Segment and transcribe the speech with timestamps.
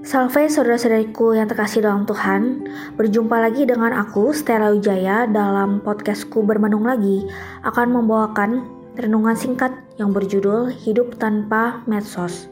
[0.00, 2.64] Salve saudara-saudariku yang terkasih dalam Tuhan.
[2.96, 7.28] Berjumpa lagi dengan aku Stella Wijaya dalam podcastku Bermenung Lagi.
[7.68, 8.64] Akan membawakan
[8.96, 12.48] renungan singkat yang berjudul Hidup Tanpa Medsos.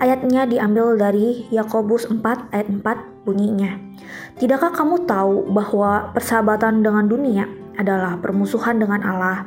[0.00, 2.80] Ayatnya diambil dari Yakobus 4 ayat 4
[3.28, 3.76] bunyinya.
[4.40, 7.44] Tidakkah kamu tahu bahwa persahabatan dengan dunia
[7.76, 9.44] adalah permusuhan dengan Allah?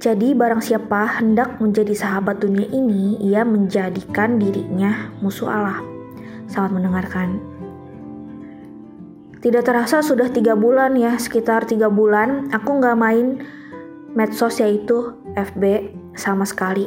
[0.00, 5.93] Jadi barang siapa hendak menjadi sahabat dunia ini, ia menjadikan dirinya musuh Allah.
[6.54, 7.42] Selamat mendengarkan.
[9.42, 13.42] Tidak terasa sudah tiga bulan ya, sekitar tiga bulan aku nggak main
[14.14, 16.86] medsos yaitu FB sama sekali.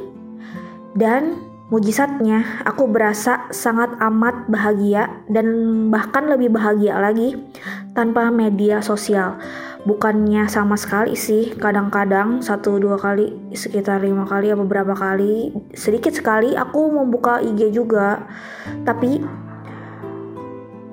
[0.95, 1.35] Dan
[1.67, 5.51] mujizatnya aku berasa sangat amat bahagia dan
[5.91, 7.35] bahkan lebih bahagia lagi
[7.91, 9.35] tanpa media sosial
[9.83, 16.15] bukannya sama sekali sih kadang-kadang satu dua kali sekitar lima kali atau beberapa kali sedikit
[16.15, 18.23] sekali aku membuka IG juga
[18.87, 19.19] tapi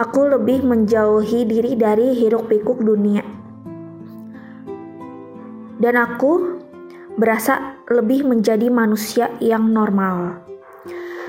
[0.01, 3.23] aku lebih menjauhi diri dari hiruk pikuk dunia
[5.79, 6.63] dan aku
[7.15, 10.43] berasa lebih menjadi manusia yang normal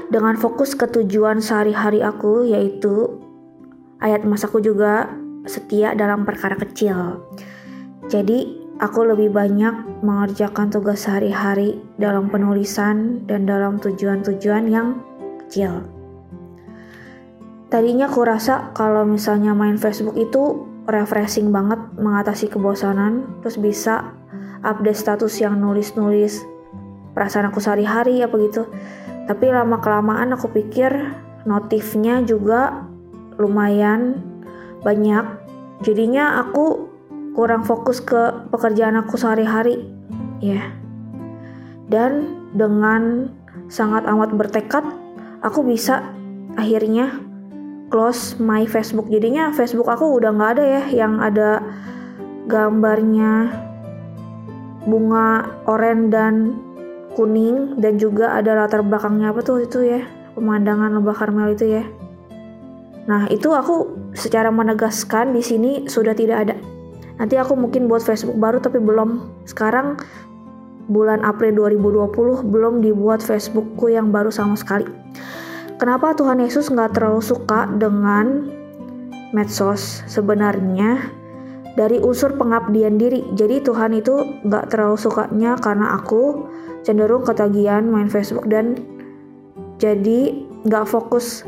[0.09, 3.22] dengan fokus ke tujuan sehari-hari aku yaitu
[4.02, 5.09] ayat masaku juga
[5.45, 7.22] setia dalam perkara kecil.
[8.05, 15.02] Jadi, aku lebih banyak mengerjakan tugas sehari-hari dalam penulisan dan dalam tujuan-tujuan yang
[15.45, 15.94] kecil.
[17.75, 24.15] Tadinya aku rasa kalau misalnya main Facebook itu refreshing banget mengatasi kebosanan, terus bisa
[24.63, 26.39] update status yang nulis-nulis
[27.11, 28.71] perasaan aku sehari-hari apa gitu.
[29.27, 30.87] Tapi lama kelamaan aku pikir
[31.43, 32.87] notifnya juga
[33.35, 34.23] lumayan
[34.79, 35.27] banyak.
[35.83, 36.87] Jadinya aku
[37.35, 39.83] kurang fokus ke pekerjaan aku sehari-hari
[40.39, 40.71] ya
[41.91, 43.35] dan dengan
[43.67, 44.87] sangat amat bertekad
[45.43, 46.15] aku bisa
[46.55, 47.34] akhirnya
[47.89, 51.61] close my Facebook jadinya Facebook aku udah nggak ada ya yang ada
[52.45, 53.50] gambarnya
[54.85, 56.34] bunga oranye dan
[57.18, 60.01] kuning dan juga ada latar belakangnya apa tuh itu ya
[60.38, 61.84] pemandangan lembah Karmel itu ya
[63.06, 66.56] nah itu aku secara menegaskan di sini sudah tidak ada
[67.16, 69.24] Nanti aku mungkin buat Facebook baru tapi belum.
[69.47, 69.95] Sekarang
[70.91, 74.85] bulan April 2020 belum dibuat Facebookku yang baru sama sekali.
[75.75, 78.47] Kenapa Tuhan Yesus nggak terlalu suka dengan
[79.36, 80.08] medsos?
[80.08, 81.12] Sebenarnya
[81.75, 83.28] dari unsur pengabdian diri.
[83.36, 86.47] Jadi Tuhan itu nggak terlalu sukanya karena aku
[86.88, 88.80] cenderung ketagihan main Facebook dan
[89.75, 91.44] jadi nggak fokus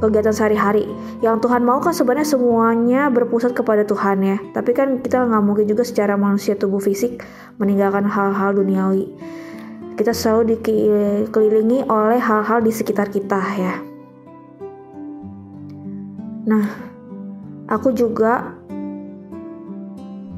[0.00, 0.88] kegiatan sehari-hari.
[1.20, 4.40] Yang Tuhan mau kan sebenarnya semuanya berpusat kepada Tuhan ya.
[4.56, 7.20] Tapi kan kita nggak mungkin juga secara manusia tubuh fisik
[7.60, 9.12] meninggalkan hal-hal duniawi.
[10.00, 13.74] Kita selalu dikelilingi oleh hal-hal di sekitar kita ya.
[16.48, 16.64] Nah,
[17.68, 18.56] aku juga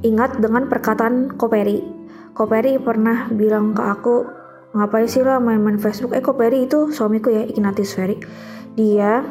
[0.02, 1.78] ingat dengan perkataan Koperi.
[2.34, 4.26] Koperi pernah bilang ke aku,
[4.74, 6.10] ngapain sih lo main-main Facebook?
[6.10, 8.18] Eh Koperi itu suamiku ya, Ignatius Ferry.
[8.74, 9.22] Dia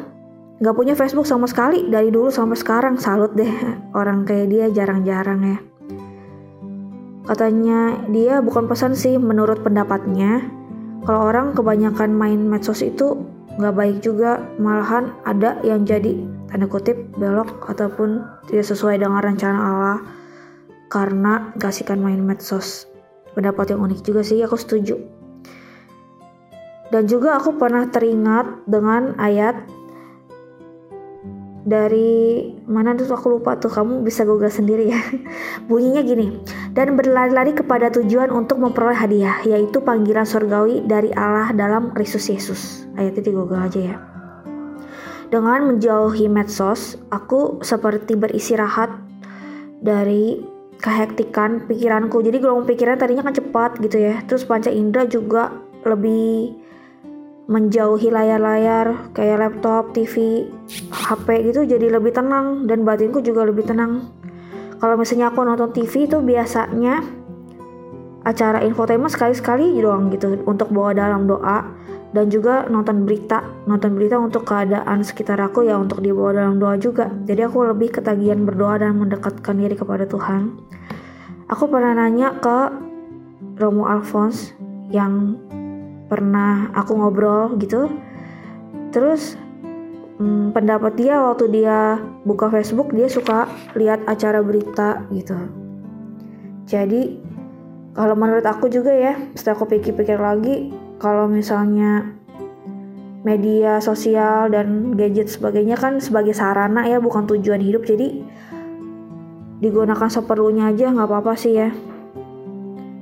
[0.64, 3.50] nggak punya Facebook sama sekali dari dulu sampai sekarang salut deh
[4.00, 5.58] orang kayak dia jarang-jarang ya
[7.32, 10.44] katanya dia bukan pesan sih menurut pendapatnya.
[11.08, 13.24] Kalau orang kebanyakan main medsos itu
[13.56, 14.44] nggak baik juga.
[14.60, 16.20] Malahan ada yang jadi
[16.52, 18.20] tanda kutip belok ataupun
[18.52, 19.98] tidak sesuai dengan rencana Allah
[20.92, 22.84] karena kasihkan main medsos.
[23.32, 25.00] Pendapat yang unik juga sih aku setuju.
[26.92, 29.56] Dan juga aku pernah teringat dengan ayat
[31.62, 35.00] dari mana tuh aku lupa tuh kamu bisa google sendiri ya.
[35.70, 36.42] Bunyinya gini
[36.74, 42.86] dan berlari-lari kepada tujuan untuk memperoleh hadiah yaitu panggilan surgawi dari Allah dalam Kristus Yesus.
[42.98, 43.96] Ayat itu di google aja ya.
[45.32, 48.92] Dengan menjauhi medsos aku seperti beristirahat
[49.80, 50.44] dari
[50.82, 52.20] kehektikan pikiranku.
[52.20, 54.20] Jadi gelombang pikiran tadinya kan cepat gitu ya.
[54.26, 55.54] Terus panca indera juga
[55.86, 56.58] lebih
[57.52, 60.48] menjauhi layar-layar kayak laptop, TV,
[60.88, 64.08] HP gitu jadi lebih tenang dan batinku juga lebih tenang.
[64.80, 67.04] Kalau misalnya aku nonton TV itu biasanya
[68.24, 71.68] acara infotainment sekali-sekali doang gitu untuk bawa dalam doa
[72.12, 76.78] dan juga nonton berita nonton berita untuk keadaan sekitar aku ya untuk dibawa dalam doa
[76.78, 80.54] juga jadi aku lebih ketagihan berdoa dan mendekatkan diri kepada Tuhan
[81.50, 82.58] aku pernah nanya ke
[83.58, 84.54] Romo Alphonse
[84.92, 85.40] yang
[86.12, 87.88] pernah aku ngobrol gitu.
[88.92, 89.40] Terus
[90.20, 91.96] hmm, pendapat dia waktu dia
[92.28, 95.40] buka Facebook dia suka lihat acara berita gitu.
[96.68, 97.16] Jadi
[97.96, 100.68] kalau menurut aku juga ya setelah aku pikir-pikir lagi
[101.00, 102.12] kalau misalnya
[103.24, 107.88] media sosial dan gadget sebagainya kan sebagai sarana ya bukan tujuan hidup.
[107.88, 108.20] Jadi
[109.64, 111.72] digunakan seperlunya aja nggak apa-apa sih ya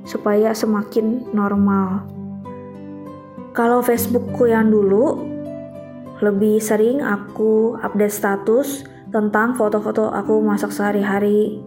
[0.05, 2.20] supaya semakin normal
[3.51, 5.27] kalau Facebookku yang dulu
[6.23, 11.59] lebih sering aku update status tentang foto-foto aku masak sehari-hari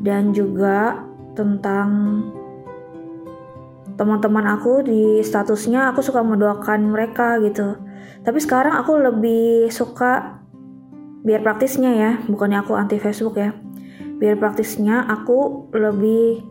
[0.00, 1.04] dan juga
[1.36, 2.20] tentang
[3.96, 7.76] teman-teman aku di statusnya aku suka mendoakan mereka gitu.
[8.24, 10.40] Tapi sekarang aku lebih suka
[11.22, 13.52] biar praktisnya ya bukannya aku anti Facebook ya.
[14.16, 16.46] Biar praktisnya aku lebih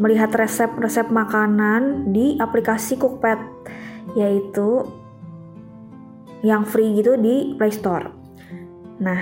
[0.00, 3.38] melihat resep-resep makanan di aplikasi Cookpad
[4.18, 4.86] yaitu
[6.40, 8.08] yang free gitu di Play Store.
[9.00, 9.20] Nah,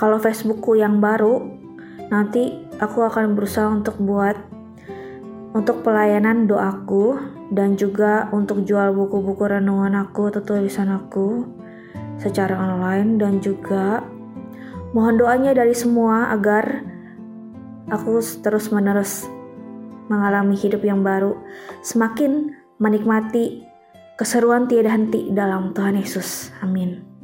[0.00, 1.44] kalau Facebookku yang baru
[2.08, 4.36] nanti aku akan berusaha untuk buat
[5.56, 7.16] untuk pelayanan doaku
[7.50, 11.48] dan juga untuk jual buku-buku renungan aku atau tulisan aku
[12.20, 14.04] secara online dan juga
[14.92, 16.84] mohon doanya dari semua agar
[17.88, 19.24] aku terus menerus
[20.12, 21.34] mengalami hidup yang baru
[21.80, 23.64] semakin menikmati
[24.16, 26.50] keseruan tiada henti dalam Tuhan Yesus.
[26.64, 27.15] Amin.